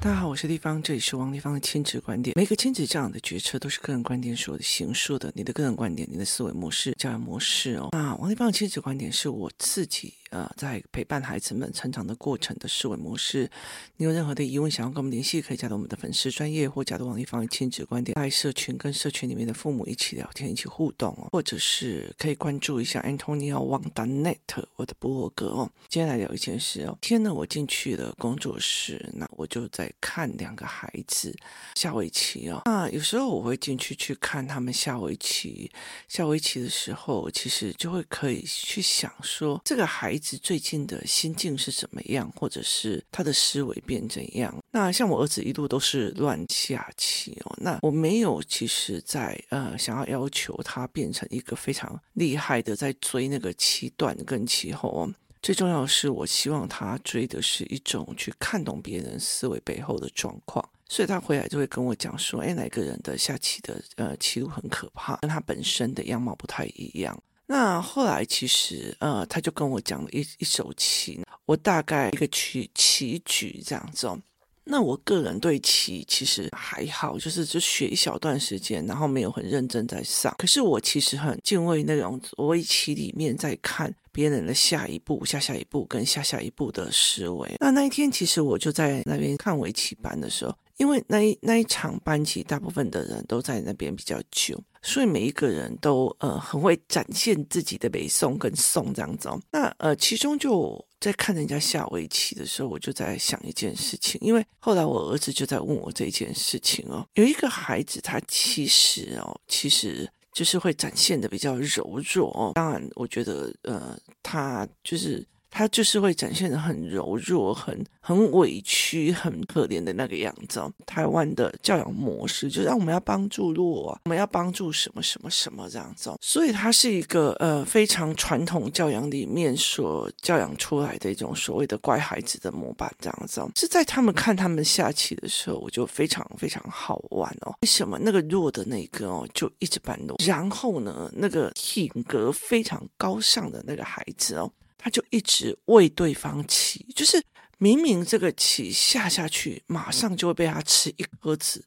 [0.00, 2.34] 大家好，我是丽芳，这里是王立芳的亲子观点。
[2.34, 7.90] 每个亲子教养的决策都是个人观点所形塑的，你的个人观点，你的思维模式、教养模式哦。
[7.92, 10.14] 那王立芳的亲子观点是我自己。
[10.30, 13.50] 呃，在陪伴孩子们成长的过程的思维模式，
[13.96, 25.68] 你有任何的疑问想要跟我们联系，可以加到我们的粉丝专业，或加到王丽芳亲子观点在社群，跟社群里面的父母一起聊天，一起互动哦，或者是可以关注一下 Antonio Wang Dan Net 我的部落格哦。
[25.88, 31.36] 今天来聊一件事哦，今天呢，我进去了工作室，那我就在看两个孩子
[31.74, 32.62] 下围棋哦。
[32.66, 35.68] 那有时候我会进去去看他们下围棋，
[36.06, 40.36] 下围棋的时候，其实就会可以去想说这个孩子。
[40.38, 44.54] 最近的心境是怎么样，或者是他的思维变怎样？
[44.70, 55.14] 那像我儿子一路都是乱下棋哦，那我没有其实在呃想要要求他变成一个非常厉害的在追那个棋段跟棋后哦。
[55.42, 67.18] 最重要的是，我希望他追的是一种去看懂别人思维背后的状况，所以他回来就会跟我讲说：“哎，哪个人的下棋的呃棋路很可怕，跟他本身的样貌不太一样。”
[67.52, 74.16] 那后来其实，呃，他就跟我讲了一一首棋，我大概一个棋棋局这样子哦。
[74.62, 80.32] 那我个人对棋其实还好，就是就学一小段时间，然后没有很认真在上。
[80.38, 87.52] 可是我其实很敬畏那种围棋里面在看别人的下一步、下下一步跟下下一步的思维。
[87.58, 90.54] 那那一天其实我就在那边看围棋班的时候。
[90.80, 99.38] 因为那一那一场班级，大部分的人都在那边比较久，所以每一个人都呃很会展现自己的北宋跟宋这样子哦。
[99.52, 107.06] 那呃，其中就在看人家下围棋的时候，我就在想一件事情，因为后来我儿子就在问我这件事情哦。
[107.12, 112.52] 有一个孩子，他其实哦，其实就是会展现的比较柔弱哦。
[112.54, 115.22] 当然，我觉得呃，他就是。
[115.50, 120.62] 他就是会展现得很柔弱、很很委屈、很可怜的那个样子。
[120.86, 126.12] 台湾的教养模式就是让我们要帮助弱，我们要帮助什么什么什么这样子。
[126.20, 133.42] 所以他是一个呃非常传统教养里面所教养出来的一种所谓的乖孩子的模板这样子。
[133.56, 137.54] 是在他们看他们下棋的时候，我就非常非常好玩哦。
[137.62, 144.50] 为什么那个弱的那个哦就一直搬弱，然后呢那个品格非常高尚的那个孩子哦。
[144.82, 147.22] 他就一直喂对方棋，就是
[147.58, 151.66] 明明这个棋下下去，马上就会被他吃一颗子，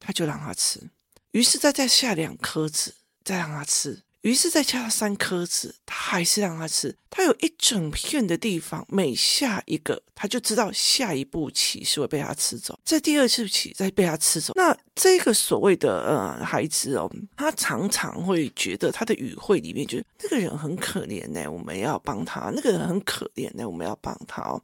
[0.00, 0.80] 他就让他吃。
[1.32, 4.04] 于是再再下两颗子，再让他吃。
[4.26, 6.92] 于是再下三颗子，他还是让他吃。
[7.08, 12.76] 他有一整片的地方，每下一个，他就知道下一步棋是会被他吃走。
[12.84, 14.52] 在第二次棋再被他吃走。
[14.56, 24.60] 那这个所谓的呃孩子哦，他常常会觉得他的语汇里面觉得那个人很可怜呢，我们要帮他；那个人很可怜呢，我们要帮他哦。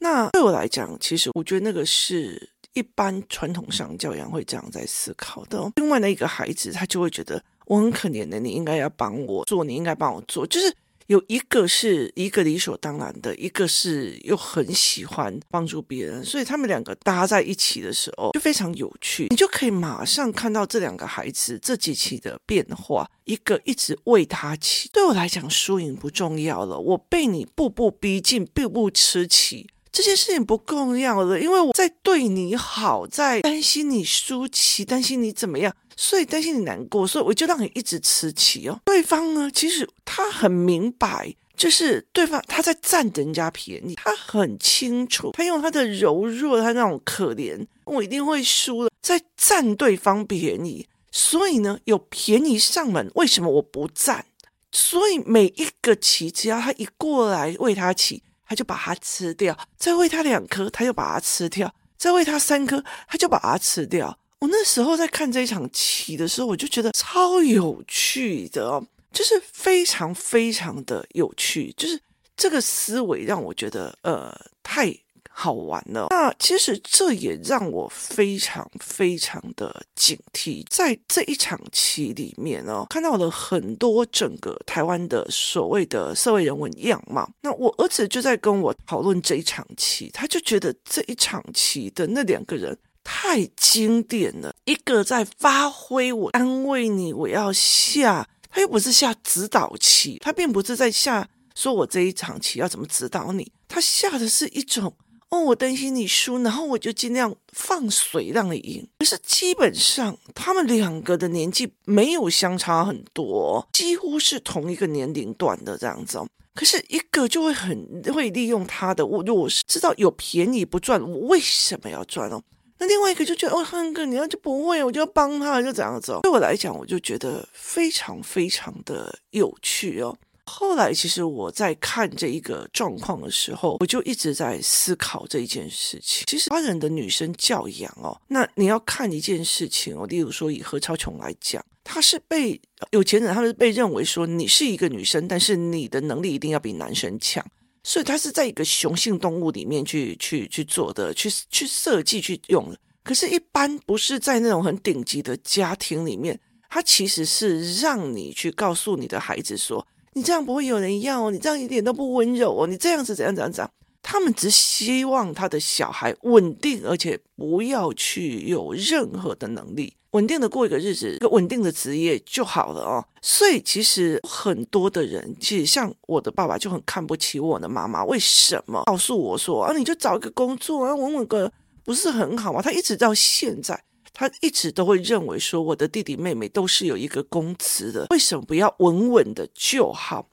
[0.00, 5.72] 那对我来讲，其实我觉得那个是一般传统上教养会这样在思考的哦。
[5.76, 7.42] 另外的一个孩子，他就会觉得。
[7.68, 10.46] 我很可怜的，你应该要帮我做，你应该帮我做。
[10.46, 10.74] 就是
[11.06, 19.28] 有一个是一个理所当然的，一个是又很喜欢帮助别人，所以他们两个搭在一起的时候就非常有趣。
[19.30, 23.08] 你就可以马上看到这两个孩子这几期的变化。
[23.24, 26.78] 一个一直为他棋，对我来讲输赢不重要了。
[26.78, 29.66] 我被你步步逼近，步步吃棋。
[29.90, 38.80] 这些事情不重要了，因为我在对你好，在担心你输棋，担心你怎么样，所以担心你难过，所以我就让你一直吃棋哦。
[38.84, 50.86] 对方呢，其实他很明白，就是对方他在占人家便宜，他很清楚，他用他的柔弱，他那种可怜，我一定会输了，在占对方便宜。
[51.10, 54.24] 所以呢，有便宜上门，为什么我不占？
[54.70, 58.22] 所以每一个棋，只要他一过来喂他棋。
[58.50, 64.18] 他就把它吃掉，再喂他两颗，他就把它吃掉，再喂他三颗，他就把它吃掉。
[64.40, 72.00] 我那时候在看这一场棋的时候，我就觉得超有趣的哦，就是非常非常的有趣，就是
[72.36, 74.94] 这个思维让我觉得呃太。
[75.40, 87.30] 好玩了，那其实这也让我非常非常的警惕，在这一场棋里面呢，看到了很多整个台湾的所谓的社会人文样貌。
[87.42, 92.76] 那我儿子就在跟我讨论这一场棋，他就觉得这一场棋的那两个人
[93.10, 104.94] 太经典了，一个在发挥我安慰你，我要下，他又不是下指导棋，他并不是在下说我这一场棋要怎么指导你，他下的是一种。
[105.30, 108.86] 哦，我担心你输，然后我就尽量放水让你赢。
[108.98, 116.18] 可是基本上他们两个的年纪没有相差很多，几乎是同一个年龄段的这样子。
[116.54, 122.42] 可是一个就会很会利用他的我弱势，知道有便宜不赚，我为什么要赚哦？
[122.78, 126.18] 那另外一个就觉得哦，汉哥，你要就不会，我就要帮他，就这样子。
[126.22, 130.16] 对我来讲，我就觉得非常非常的有趣哦。
[130.50, 136.24] 后来，其实我在看这一个状况的时候，我就一直在思考这一件事情。
[136.26, 142.58] 其实，华人的女生教养哦，那你要看一件事情哦，例如说以何超琼来讲，她是被
[142.92, 147.44] 有钱人，他们是被认为说你是一个女生，但是你的能力一定要比男生强，
[147.82, 152.78] 所以他是在一个雄性动物里面去去去做的，去去设计去用的。
[153.02, 156.38] 可是，一般不是在那种很顶级的家庭里面，
[156.68, 159.86] 他其实是让你去告诉你的孩子说。
[160.14, 163.70] 你这样不会有人要哦，你这样一点都不温柔哦，你这样子怎样怎样怎样？
[164.02, 173.04] 他们只希望他的小孩稳定，而且不要去有任何的能力，稳定的过一个日子，一个稳定的职业就好了哦。
[173.20, 178.82] 所以其实很多的人，其实像我的爸爸就很看不起我的妈妈，为什么？
[178.86, 181.52] 告诉我说啊，你就找一个工作啊，稳稳个
[181.84, 182.62] 不是很好吗？
[182.62, 183.84] 他一直到现在。
[184.14, 190.26] 他一直都会认为说，我的弟弟妹妹都是有一个公职的，为什么不要稳稳的就好？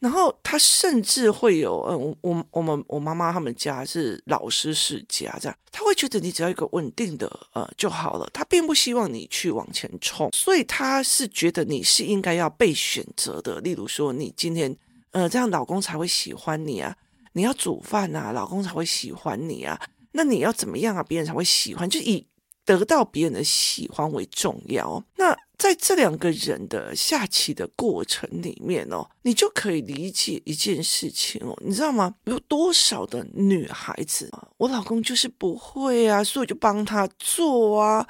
[0.00, 13.60] 然后他甚至会有，嗯，我我们我妈妈他们家是老师世家，这样他会觉得你只要一个稳定的呃就好了，他并不希望你去往前冲，所以他是觉得你是应该要被选择的。
[13.60, 14.74] 例如说，你今天
[15.10, 16.96] 呃这样，老公才会喜欢你啊，
[17.34, 19.78] 你要煮饭啊，老公才会喜欢你啊，
[20.12, 21.88] 那你要怎么样啊，别人才会喜欢？
[21.88, 22.26] 就以。
[22.64, 25.02] 得到别人的喜欢为重要。
[25.16, 32.14] 那在这两个人的下棋的过程里面哦，你就可以理解一件事情哦，你知道吗？
[32.24, 38.06] 有多少的女孩子，我老公就是不会啊，所以我就帮他做啊。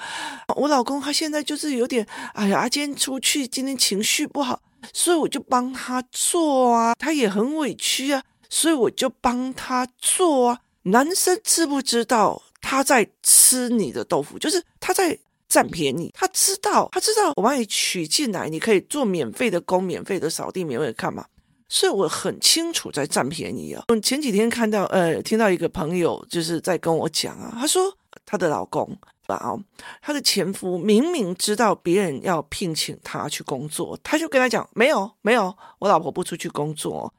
[0.55, 4.63] 我老公他现在就是有点，哎呀，今天出去，今天情绪不好，
[4.93, 6.95] 所以我就帮他做啊。
[6.97, 10.61] 他也很委屈啊，所以我就帮他做啊。
[10.85, 12.41] 男生知不知道？
[12.71, 15.19] 他在吃你的豆腐，就是他在
[15.49, 16.09] 占便宜。
[16.15, 21.27] 他知道，他知道我把你娶进来，你可以做免费的工、免费的扫地、免费的干嘛？
[21.69, 23.83] 所以我很清楚在占便宜啊。
[23.89, 27.93] 我前几天看到，呃，听到一个朋友就是在跟我讲啊，他说
[28.25, 28.97] 他的老公
[29.27, 29.53] 啊，
[30.01, 37.13] 他的前夫明明知道别人要聘请他去工作，他就跟他讲没有没有，我老婆不出去工作，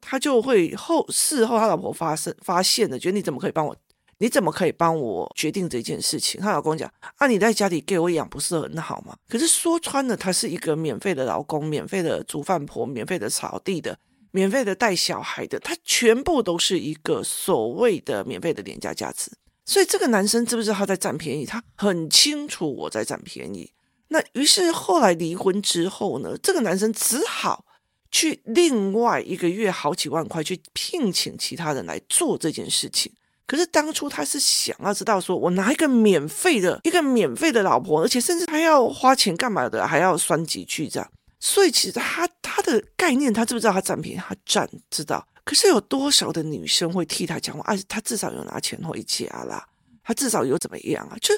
[0.00, 3.76] 他就会后事后他老婆发生发现了，觉得你怎么可以帮我？
[4.22, 6.40] 你怎么可以帮我决定这件事情？
[6.40, 9.16] 她老公讲啊，你在家里给我养不是很好吗？
[9.28, 13.98] 可是说穿了，他是一个免费的老公，免费的煮饭婆，免费的扫地的，
[14.30, 19.32] 免费的带小孩的，他全部都是一个所谓的免费的廉价价值。
[19.64, 21.44] 所以这个男生知不知道他在占便宜？
[21.44, 23.72] 他很清楚我在占便宜。
[24.06, 27.64] 那于是后来离婚之后呢，这个男生只好
[28.12, 33.12] 去另外一个月好几万块去聘请其他人来做这件事情。
[33.46, 41.12] 可是当初他是想要知道，说我拿一个免费的一个免费的老婆，而且甚至还要花钱干嘛的，还要算几句这样。
[41.38, 44.20] 所以其实他他的概念，他知不知道他占便宜？
[44.20, 45.26] 他占知道。
[45.44, 47.62] 可是有多少的女生会替他讲话？
[47.66, 49.66] 而且他至少有拿钱回家啦，
[50.04, 51.18] 他至少有怎么样啊？
[51.20, 51.34] 就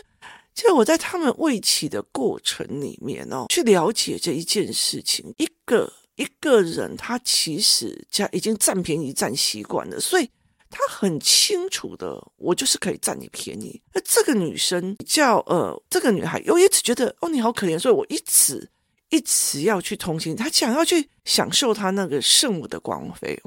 [0.55, 5.35] 就我在他们为棋的过程里面哦，去了解这一件事情。
[5.39, 10.31] 一个一个人他其实家已经占便宜占习惯了，所以。
[10.77, 13.81] 他很清楚的，我就是可以占你便宜。
[13.95, 18.69] 那这个女生叫呃，这个女孩又一直觉得哦，你好可怜，所以我一直
[19.11, 23.41] 一直要去同情她，想要去享受她那个圣母的光辉。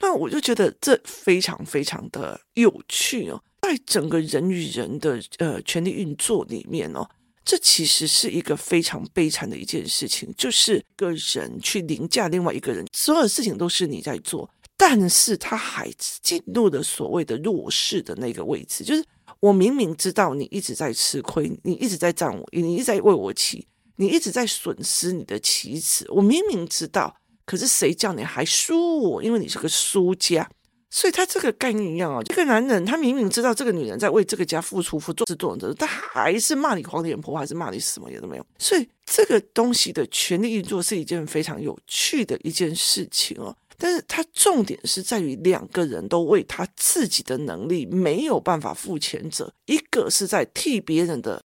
[0.00, 7.08] 那我就觉得这非常非常的有趣哦，在整个人与人的呃权力运作里面哦，
[7.44, 14.50] 这其实是一个非常悲惨的一件事情，就是个人去凌驾另外一个人，所有事情都是你在做。
[14.76, 19.04] 但是他还进入了所谓的弱势的那个位置，就是
[19.40, 23.66] 我明明知道你一直在吃亏，你一直在占我，你一直在为我棋，
[23.96, 27.16] 你一直在损失你的棋子，我明明知道，
[27.46, 29.22] 可是谁叫你还输我？
[29.22, 30.50] 因为你是个输家，
[30.90, 32.20] 所以他这个概念一样啊。
[32.24, 38.46] 这个男人他明明知道这个女人在为这个家付出，付做是做的，他还是骂你黄脸婆，还是骂你什么也都没有。
[38.58, 43.56] 所以这个东西的权力运作是一件非常有趣的一件事情哦。
[43.76, 51.42] 但是他重点是在于两个人都为他自己的能力没有办法负全责，一个是在替别人的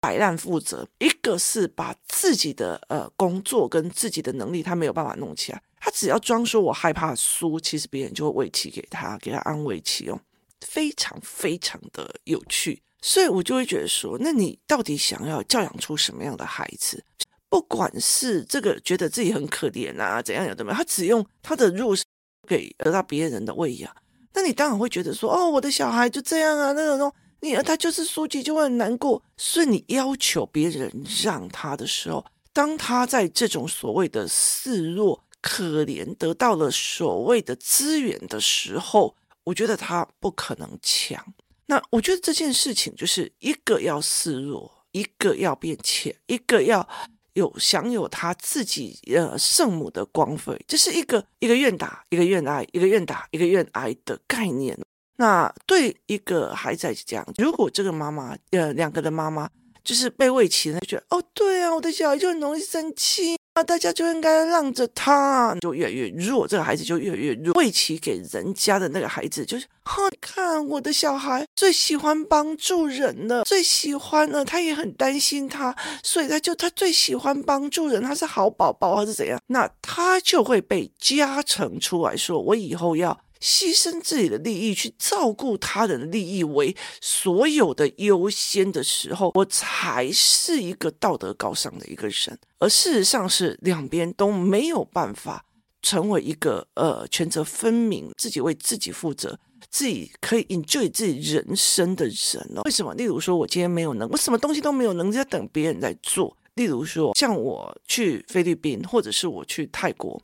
[0.00, 10.20] 摆烂负责，一个是把自己的呃工作跟自己的能力他没有办法弄起来，他只要装说我害怕输，其实别人就会围棋给他，给他安慰气哦。
[10.60, 12.82] 非常非常的有趣。
[13.02, 17.04] 所以我就会觉得说，那你到底想要教养出什么样的孩子？
[17.48, 22.02] 不管是这个觉得自己很可怜啊，怎样有的没，他只用他的弱势
[22.46, 23.94] 给得到别人的喂养，
[24.34, 29.22] 那你当然会觉得说，哦，我的小孩就这样啊，那种你他就是书记就会很难过。
[29.36, 30.90] 所以你要求别人
[31.22, 41.34] 让他的时候，当他在这种所谓的示弱、可怜得到了所谓的资源的时候，我觉得他不可能强。
[41.66, 46.88] 那我觉得这件事情就是一个要示弱，一个要变强，一个要。
[47.36, 54.76] 有享有他自己呃圣母的光辉，这是一个一个愿打一个愿挨，一个愿打一个愿挨的概念。
[55.18, 59.50] 那对一个孩子来讲，如果这个妈妈呃两个的妈妈
[59.84, 63.36] 就是被喂起来，就觉得哦对啊，我的小孩就很容易生气。
[63.56, 67.54] 啊大家就应该让着他，就越来越弱，这个孩子就越来越弱。
[67.54, 79.40] 喂起给人家的那个孩子，就是，哈，看我的小孩最喜欢帮助人了，最喜欢了，他也很担心他，所以他就他最喜欢帮助人，他是好宝宝还是怎样？
[79.46, 83.18] 那他就会被加成出来说，我以后要。
[83.40, 92.38] 牺牲自己的利益去照顾他人的利益为所有的优先的时候，我才是一个道德高尚的一个人。
[92.58, 95.44] 而事实上是两边都没有办法
[95.82, 99.38] 成为一个呃权责分明、自己为自己负责、
[99.70, 102.62] 自己可以 enjoy 自己人生的人哦。
[102.64, 102.94] 为什么？
[102.94, 106.36] 例如说，我今天没有能，我什么东西都没有能，在等别人来做。
[106.54, 110.20] 例如说，像我去菲律宾，或者是我去泰国。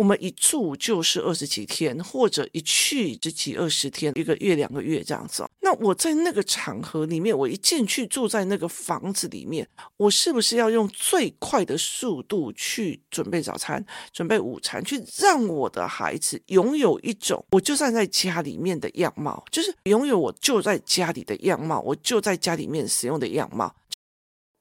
[0.00, 5.46] 我们一住就是二十几天，或者一去就几二十天，一个月两个月这样子。
[5.60, 23.74] 那我在那个场合里面，我一进去住在那个房子里面，我是不是要用最快的速度去准备早餐、准备午餐，去让我的孩子拥有一种我就站在家里面的样貌，就是拥有我就在家里的样貌，我就在家里面使用的样貌，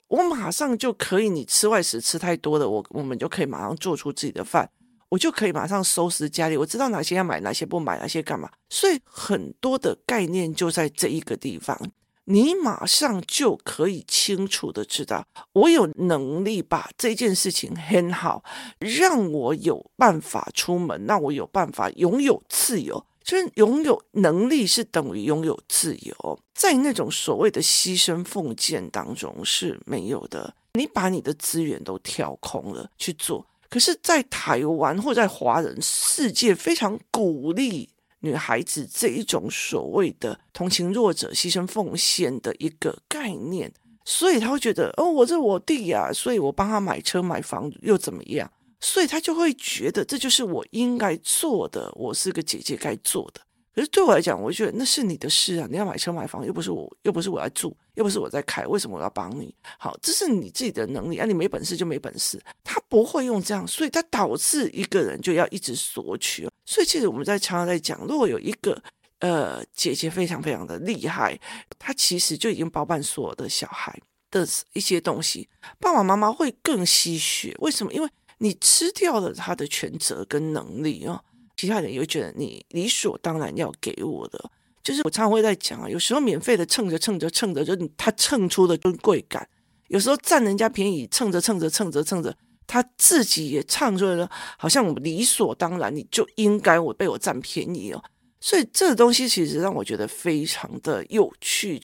[0.09, 1.29] 我马上就可以。
[1.29, 4.69] 你吃外食吃太多了，我我们就可以马上做出自己的饭。
[5.09, 8.49] 我就可以马上收拾家里，我知道哪些要买，哪些不买，哪些干嘛。
[8.69, 11.77] 所以很多的概念就在这一个地方，
[12.25, 18.43] 你马上就可以清楚的知道，我有能力把这件事情很好，
[18.79, 23.03] 让我有办法出门，让我有办法拥有自由。
[23.21, 30.55] 就是拥有能力是等于拥有自由，在那种所谓的牺牲奉献当中是没有的。
[30.73, 33.45] 你把你的资源都挑空了去做。
[33.69, 37.89] 可是，在台湾或在华人世界，非常鼓励
[38.21, 43.71] 女孩子这一种所谓的同情弱者、牺牲奉献的一个概念，
[44.03, 48.51] 所以他会觉得，哦，我这我弟呀，所以我帮他买车买房又怎么样？
[48.79, 53.41] 所以他就会觉得这就是我应该做的，我是个姐姐该做的。
[53.79, 55.65] 可是对我来讲，我觉得那是你的事啊！
[55.71, 59.55] 你要买车买房，又不是我，又不是我要住，又不是我在开，为什么我要帮你？
[59.77, 61.25] 好，这是你自己的能力啊！
[61.25, 62.37] 你没本事就没本事。
[62.61, 66.45] 他不会用这样，所以他导致一个人就要一直索取。
[66.65, 68.83] 所以其实我们在常常在讲，如果有一个
[69.19, 71.39] 呃姐姐非常非常的厉害，
[71.77, 73.97] 她其实就已经包办所有的小孩
[74.29, 75.47] 的一些东西，
[75.79, 77.55] 爸爸妈妈会更吸血。
[77.59, 77.93] 为什么？
[77.93, 78.09] 因为
[78.39, 81.23] 你吃掉了他的权责跟能力啊。
[81.59, 84.49] 其他人也会觉得你理所当然要给我的，
[84.81, 89.43] 就是我常会在讲啊，有时候免费的蹭着蹭着蹭着，就他蹭出了尊贵感；
[89.89, 92.33] 有时候占人家便宜，蹭着蹭着蹭着蹭着，
[92.65, 98.01] 他自己也唱出来了，好像我理所当然，你就应该我被我占便宜哦。
[98.39, 101.81] 所以这个东西其实让我觉得非常的有趣，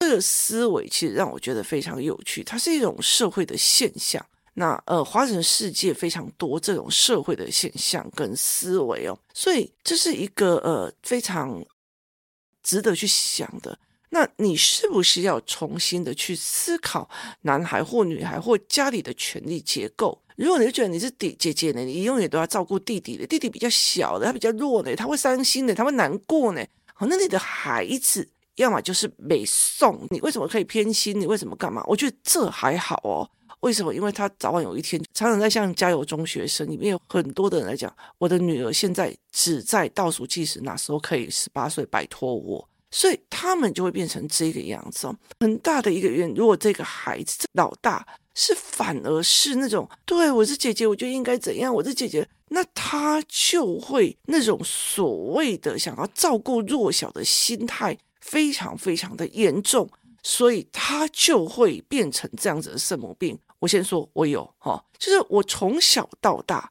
[0.00, 4.22] 这个思维其实让我觉得非常有趣，它是一种社会的现象。
[4.54, 11.64] 那呃，华人世界非常多这种社会的现象跟思维哦，所以这是一个呃非常
[12.62, 13.78] 值得去想的。
[14.10, 17.08] 那你是不是要重新的去思考
[17.40, 20.20] 男孩或女孩或家里的权力结构？
[20.36, 26.62] 如果你觉得你是弟姐姐呢，你永远都要照顾弟弟的，弟弟比较小的，他比较弱的，他会伤心的，他会难过呢。
[26.92, 31.18] 好，那你的孩子要么就是美送，你为什么可以偏心？
[31.18, 31.82] 你为什么干嘛？
[31.86, 33.30] 我觉得这还好哦。
[33.62, 33.94] 为什么？
[33.94, 42.68] 因为他早晚有一天，常常在像加油中学生里面有很多的人来讲，我的女儿现在只在倒数计时，哪时候可以十八岁摆脱我？
[42.90, 45.16] 所以他们就会变成这个样子哦。
[45.40, 51.72] 很大的一个原因，如果这个孩子老大是反而是那种，对，我是姐姐，我就应该怎样？
[51.72, 59.88] 我是姐姐，那他就会那种所谓的想要照顾弱小的心态非常非常的严重，
[60.24, 63.38] 所以他就会变成这样子的圣母病。
[63.62, 66.68] 我先说，我有哈，就是我从小到大，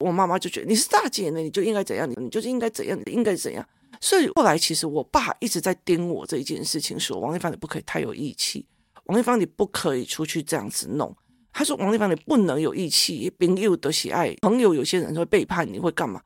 [0.00, 3.66] 我妈妈就觉得你是大姐呢，你就应该怎样，你就是应该怎样，你应该怎样。
[4.02, 8.66] 所以后来其实我爸一直在盯我这一件事情，说王丽芳你不可以太有义气，
[9.04, 11.16] 王丽芳你不可以出去这样子弄。
[11.50, 16.20] 他说王丽芳你不能有义气，朋友的喜爱朋友，有些人会背叛你，会干嘛？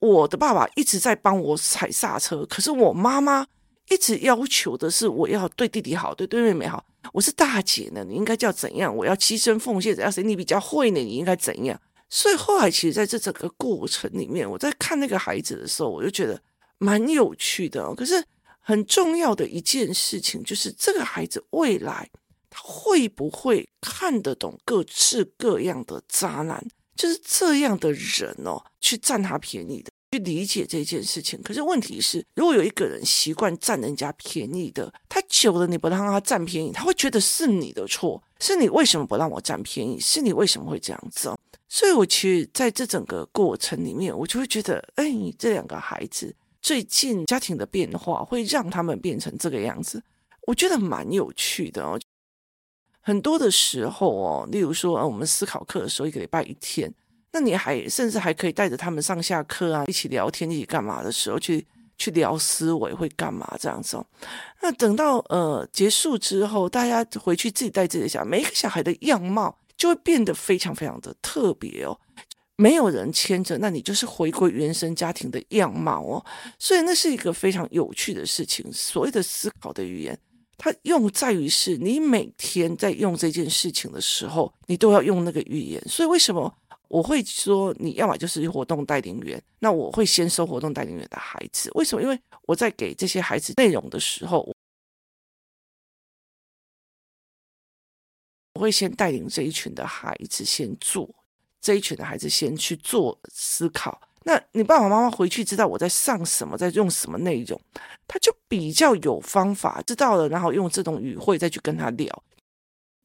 [0.00, 3.46] 我的爸爸一直在帮我踩刹车，可是我妈妈
[3.88, 6.84] 一直要求的是我要对弟弟好，对对妹妹好。
[7.12, 8.94] 我是大姐呢，你应该叫怎样？
[8.94, 10.10] 我要牺牲奉献，怎样？
[10.10, 11.00] 谁你比较会呢？
[11.00, 11.78] 你应该怎样？
[12.08, 16.40] 所以后来，其实在这整个过程里面，我在看那个孩子的时候，我就觉得
[16.78, 17.94] 蛮有趣的哦。
[17.94, 18.22] 可是
[18.60, 22.08] 很重要的一件事情，就是这个孩子未来
[22.48, 26.64] 他会不会看得懂各式各样的渣男？
[26.94, 31.42] 就是这样的人哦，去占他便宜的，去理解这件事情。
[31.42, 39.98] 可是问题是，如果有一个人习惯占人家便宜的，他久了你不让他占便宜，他会觉得是你的错，是你为什么不让我占便宜？
[39.98, 41.38] 是你为什么会这样子哦？
[41.68, 50.02] 所以，我其实在这整个过程里面，我就会觉得，哎，这两个孩子最近家庭的变化会让他们变成这个样子，
[50.46, 51.98] 我觉得蛮有趣的哦。
[53.00, 56.92] 很多的时候哦，例如说，呃，我们思考课的时候，一个礼拜一天，
[57.32, 64.06] 那你还甚至还可以带着他们上下课啊，一起聊天，一起干嘛的时候，去去聊思维会干嘛这样子哦。
[64.60, 71.98] 那等到呃结束之后，大家回去自己带自己的小孩，每一个小孩的样貌就会变得非常非常的特别哦。
[72.56, 76.24] 没有人牵着，那你就是回归原生家庭的样貌哦。
[76.58, 78.70] 所以那是一个非常有趣的事情。
[78.72, 80.16] 所谓的思考的语言。
[80.58, 85.82] 它用在于是你每天在用这件事情的时候，你都要用那个语言。
[85.88, 86.54] 所以为什么
[86.92, 89.42] 我会说你要么就是活动带领员？
[89.60, 91.70] 那我会先收活动带领员的孩子。
[91.74, 92.02] 为什么？
[92.02, 94.46] 因为我在给这些孩子内容的时候，
[98.52, 101.08] 我会先带领这一群的孩子先做，
[101.62, 103.98] 这一群的孩子先去做思考。
[104.24, 107.58] 那你爸爸妈妈回去知道我在上什么，在用什么内容，
[108.06, 112.22] 他就比较有方法知道了，然后用这种语汇再去跟他聊，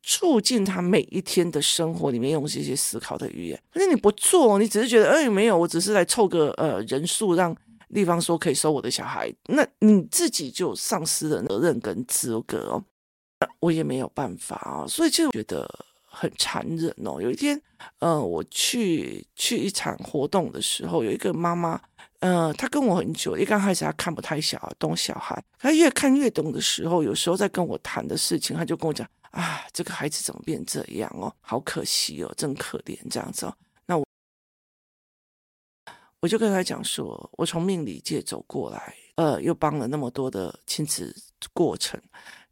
[0.07, 3.61] 促进他每一天的生活里面用这些思考的语言。
[3.69, 7.53] 可是你不做，你只是觉得哎没有，我只是来凑个呃人数，让
[7.93, 12.83] 地方说可以收我的小孩，那你自己就丧失了责任跟资格哦。
[13.41, 15.69] 那我也没有办法啊，所以就觉得。
[16.09, 17.21] 很残忍哦！
[17.21, 17.61] 有一天，
[17.99, 21.79] 呃，我去去一场活动的时候，有一个妈妈，
[22.21, 31.33] 呃，她跟我很久，一刚开始她看不太小懂小孩，她越看越懂的时候，有时候在跟我谈的事情，她就跟我讲啊，这个孩子怎么变这样哦？
[31.41, 33.57] 好可惜哦，真可怜这样子哦。
[33.85, 34.05] 那我
[36.21, 41.15] 我就跟他讲说，我从命理界走过来，呃，又帮了那么多的亲子
[41.53, 42.01] 过程，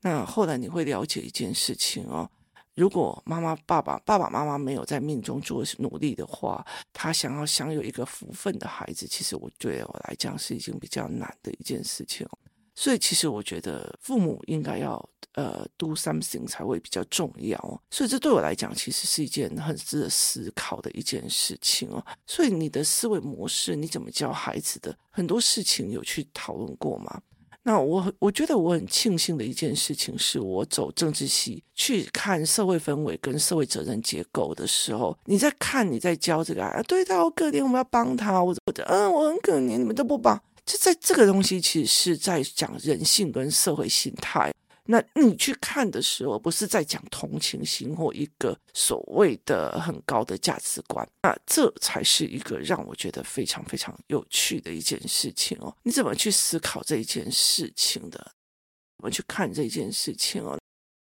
[0.02, 2.30] 那后来你会了解一件事情哦。
[2.76, 12.28] 如果妈妈、爸爸、爸爸妈妈没有在命中做努力的话，他想要享有一个福分的孩子，其实我对我来讲是已经比较难的一件事情。
[12.76, 15.04] 所以，其实我觉得父母应该要
[15.36, 17.58] 呃 do something 才会比较重要。
[17.90, 22.06] 所以，这对我来讲其实是一件很值得思考的一件事情哦。
[22.28, 27.22] 所以，你的思维模式，你怎么教孩子的，很多事情有去讨论过吗？
[27.68, 44.51] 那我我觉得我很庆幸的一件事情，是我走政治系去看社会氛围跟社会责任结构的时候，你在看你在教这个啊，对他好可怜，我们要帮他，我我嗯，我很可怜，你们都不帮，就在这个东西其实是在讲人性跟社会心态。
[44.88, 55.75] 那你去看的时候，不是在讲同情心或一个所谓的很高的价值观，那这才是一个让我觉得非常非常有趣的一件事情哦。
[55.82, 58.19] 你怎么去思考这一件事情的？
[58.97, 60.56] 怎么去看这件事情哦？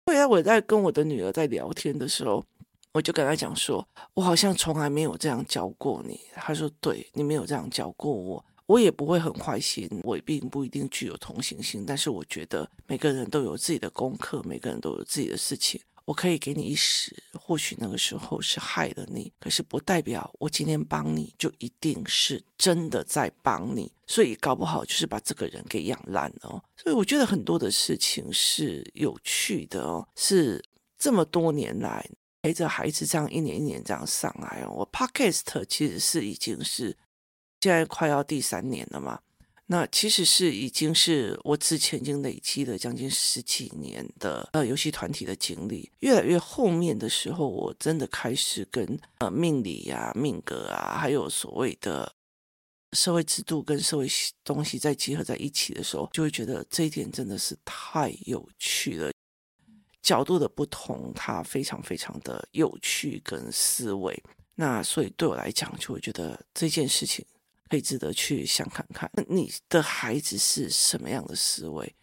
[0.06, 2.46] 后来我在跟我的女儿在聊天的时候，
[2.94, 6.18] 我就跟她讲说，我好像从来没有这样教过你。
[6.34, 8.46] 她说，对，你没有这样教过我。
[8.68, 15.80] 我也不会很坏心，我也并不一定具有同情心，但是我觉得每个人都有自己的功课，每个人都有自己的事情。
[16.06, 26.64] 我可以给你一时，或许那个时候是害了你，可是不代表我今天帮你就一定是真的在帮你，所以搞不好就是把这个人给养烂了哦。
[26.78, 30.64] 所以我觉得很多的事情是有趣的哦，是
[30.98, 32.08] 这么多年来
[32.44, 34.72] 陪着孩子这样一年一年这样上来哦。
[34.78, 36.96] 我 Podcast 其实是已经是。
[37.66, 39.20] 现在快要第三年了嘛，
[39.66, 52.14] 那其实是已经是我之前已经累积了将近十几年的呃游戏团体的经历，越来越后面的时候，我真的开始跟呃命理呀、啊、命格啊，还有所谓的
[52.92, 54.08] 社会制度跟社会
[54.44, 59.12] 东西在结合在一起的时候，就会觉得这一点真的是太有趣了，
[60.04, 64.24] 角度的不同，它非常非常的有趣跟思维。
[64.54, 67.26] 那所以对我来讲，就会觉得这件事情。
[67.70, 71.96] 可以值得去想看看，你的孩子是什么样的思维。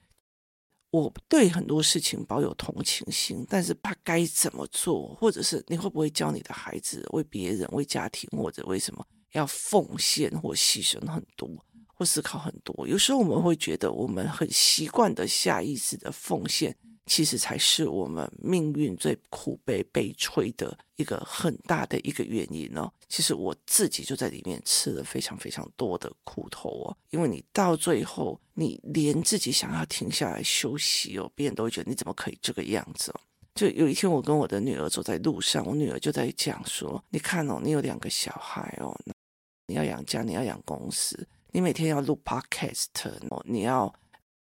[0.91, 11.49] 我对很多事情保有同情心，但是他该怎么做，或者是你会不会教你的孩子为别人、为家庭，或者为什么要奉献或牺牲很多，
[11.95, 12.87] 或思考很多？
[12.87, 16.77] 有时候我们会觉得，我们很习惯的下意识的奉献。
[17.07, 22.91] 其实才是我们命运最苦悲悲催的一个很大的一个原因哦。
[23.09, 26.97] 其实我自己就在里面吃了非常非常多的苦头哦。
[27.11, 33.21] 因为你到最后，你连自己想要停下来休息哦，别人都会觉得你怎么可以这个样子哦。
[33.55, 38.97] 就有一天，我跟我的女儿走在路上，我女儿就在讲说：“你看哦，你有两个小孩哦，
[39.67, 42.87] 你要养家，你要养公司，你每天要录 podcast，
[43.45, 43.93] 你要。”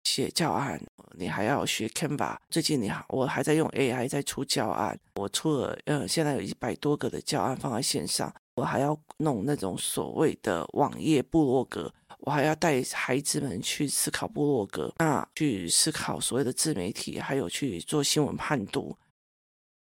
[0.05, 0.81] 写教案，
[1.17, 2.37] 你还要学 Canva。
[2.51, 4.99] 最近你好，我还在用 AI 在出教案。
[5.15, 8.33] 我出了，呃，现在有一百多个的教案放在线上。
[8.55, 18.97] 我还要弄那种所谓的网页部落格，我还要带孩子们去思考部落格，那去思考所谓的自媒体，还有去做新闻判读。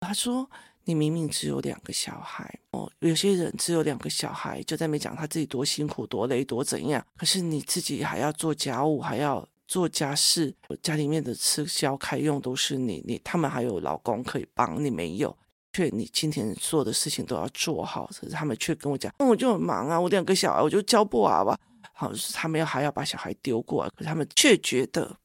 [0.02, 0.48] 他说
[0.86, 7.04] ：“你明明只有两个小孩哦，有些人只有两个小孩，就在那边讲他自己多辛苦、多累、多怎样。
[7.18, 10.54] 可是你自己还要做家务，还要。”做家事，
[10.84, 15.34] 家里面的吃消开用都是你，你他们还有老公可以帮你，没有，
[15.72, 21.58] 却你今天做的事情都要做好，可是他们却跟我讲，那我就很忙啊，我两个小孩我就教不完吧，
[21.94, 25.16] 好，是他们要还要把小孩丢过来，可是他们却觉得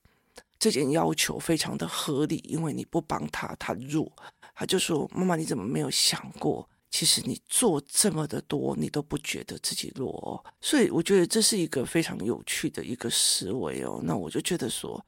[0.60, 4.08] 这件要求非常的合理，因为你不帮他，他弱，
[4.54, 6.68] 他就说，妈妈你怎么没有想过？
[6.96, 14.00] 其实你做这么的多，你都不觉得自己弱哦，所以我觉得这是一个非常有趣的一个思维哦。
[14.02, 15.04] 那我就觉得说。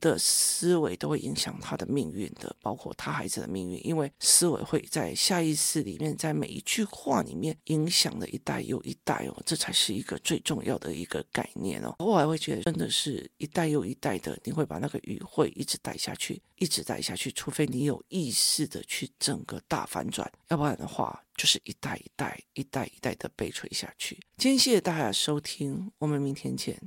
[0.00, 11.94] 的思维都会影响他的命运的，包括他孩子的命运，因为思维会在下意识里面，在每一句话里面影响了一代又一代哦，这才是一个最重要的一个概念哦。
[11.98, 24.18] 我还会觉得，真的是一代又一代的，你会把那个语汇一直带下去，一直带下去，除非你有意识的去整个大反转，要不然的话，就是一代一代、一代一代的被锤下去。
[24.38, 26.80] 今天谢谢大家收听，我们明天见。